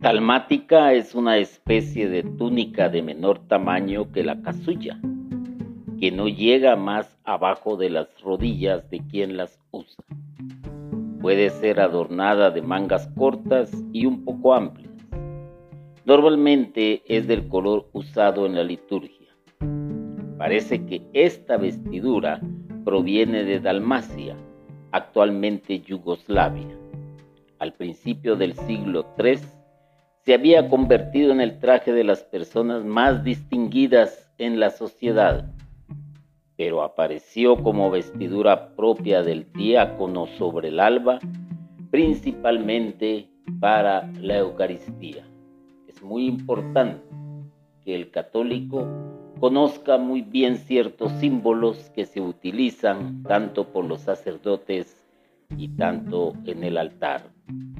Talmática 0.00 0.94
es 0.94 1.14
una 1.14 1.36
especie 1.36 2.08
de 2.08 2.22
túnica 2.22 2.88
de 2.88 3.02
menor 3.02 3.38
tamaño 3.48 4.10
que 4.12 4.24
la 4.24 4.40
casulla, 4.40 4.98
que 6.00 6.10
no 6.10 6.26
llega 6.26 6.74
más 6.74 7.18
abajo 7.24 7.76
de 7.76 7.90
las 7.90 8.08
rodillas 8.22 8.88
de 8.88 9.00
quien 9.10 9.36
las 9.36 9.60
usa. 9.72 10.02
Puede 11.20 11.50
ser 11.50 11.80
adornada 11.80 12.50
de 12.50 12.62
mangas 12.62 13.08
cortas 13.08 13.70
y 13.92 14.06
un 14.06 14.24
poco 14.24 14.54
amplias. 14.54 14.90
Normalmente 16.06 17.02
es 17.06 17.28
del 17.28 17.46
color 17.46 17.90
usado 17.92 18.46
en 18.46 18.54
la 18.54 18.64
liturgia. 18.64 19.28
Parece 20.38 20.86
que 20.86 21.02
esta 21.12 21.58
vestidura 21.58 22.40
proviene 22.86 23.44
de 23.44 23.60
Dalmacia, 23.60 24.34
actualmente 24.92 25.80
Yugoslavia. 25.80 26.79
Al 27.60 27.74
principio 27.74 28.36
del 28.36 28.54
siglo 28.54 29.14
III, 29.18 29.38
se 30.24 30.32
había 30.32 30.70
convertido 30.70 31.30
en 31.30 31.42
el 31.42 31.58
traje 31.58 31.92
de 31.92 32.04
las 32.04 32.22
personas 32.22 32.86
más 32.86 33.22
distinguidas 33.22 34.32
en 34.38 34.58
la 34.58 34.70
sociedad, 34.70 35.52
pero 36.56 36.82
apareció 36.82 37.62
como 37.62 37.90
vestidura 37.90 38.74
propia 38.74 39.22
del 39.22 39.52
diácono 39.52 40.26
sobre 40.38 40.68
el 40.68 40.80
alba, 40.80 41.18
principalmente 41.90 43.28
para 43.60 44.10
la 44.20 44.38
Eucaristía. 44.38 45.28
Es 45.86 46.02
muy 46.02 46.28
importante 46.28 47.02
que 47.84 47.94
el 47.94 48.10
católico 48.10 48.88
conozca 49.38 49.98
muy 49.98 50.22
bien 50.22 50.56
ciertos 50.56 51.12
símbolos 51.12 51.90
que 51.90 52.06
se 52.06 52.22
utilizan 52.22 53.22
tanto 53.22 53.70
por 53.70 53.84
los 53.84 54.00
sacerdotes 54.00 55.06
y 55.58 55.68
tanto 55.76 56.32
en 56.46 56.64
el 56.64 56.78
altar. 56.78 57.22
thank 57.50 57.76
you 57.76 57.79